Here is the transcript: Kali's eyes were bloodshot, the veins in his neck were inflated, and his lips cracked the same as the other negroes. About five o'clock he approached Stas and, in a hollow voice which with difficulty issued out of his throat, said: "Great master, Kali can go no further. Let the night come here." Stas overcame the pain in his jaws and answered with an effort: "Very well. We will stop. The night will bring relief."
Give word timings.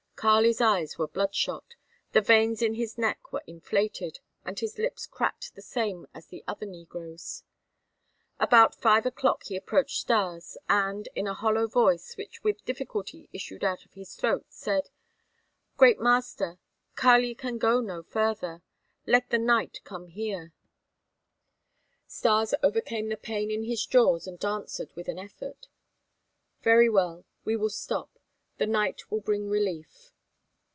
Kali's 0.21 0.61
eyes 0.61 0.99
were 0.99 1.07
bloodshot, 1.07 1.73
the 2.11 2.21
veins 2.21 2.61
in 2.61 2.75
his 2.75 2.95
neck 2.95 3.33
were 3.33 3.41
inflated, 3.47 4.19
and 4.45 4.59
his 4.59 4.77
lips 4.77 5.07
cracked 5.07 5.55
the 5.55 5.63
same 5.63 6.05
as 6.13 6.27
the 6.27 6.43
other 6.47 6.67
negroes. 6.67 7.41
About 8.39 8.75
five 8.75 9.07
o'clock 9.07 9.45
he 9.45 9.55
approached 9.55 9.97
Stas 9.99 10.59
and, 10.69 11.09
in 11.15 11.25
a 11.25 11.33
hollow 11.33 11.65
voice 11.65 12.15
which 12.17 12.43
with 12.43 12.63
difficulty 12.65 13.29
issued 13.33 13.63
out 13.63 13.83
of 13.83 13.93
his 13.93 14.13
throat, 14.15 14.45
said: 14.49 14.91
"Great 15.75 15.99
master, 15.99 16.59
Kali 16.95 17.33
can 17.33 17.57
go 17.57 17.81
no 17.81 18.03
further. 18.03 18.61
Let 19.07 19.31
the 19.31 19.39
night 19.39 19.79
come 19.83 20.05
here." 20.09 20.53
Stas 22.05 22.53
overcame 22.61 23.09
the 23.09 23.17
pain 23.17 23.49
in 23.49 23.63
his 23.63 23.87
jaws 23.87 24.27
and 24.27 24.45
answered 24.45 24.91
with 24.95 25.07
an 25.07 25.17
effort: 25.17 25.67
"Very 26.61 26.89
well. 26.89 27.25
We 27.43 27.55
will 27.55 27.71
stop. 27.71 28.19
The 28.59 28.67
night 28.67 29.09
will 29.09 29.21
bring 29.21 29.49
relief." 29.49 30.09